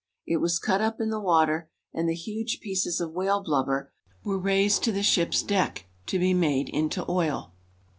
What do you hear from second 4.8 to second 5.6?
to the ship's